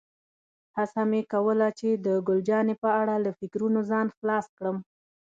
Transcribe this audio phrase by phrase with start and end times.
[0.77, 4.77] هڅه مې کوله چې د ګل جانې په اړه له فکرونو ځان خلاص کړم.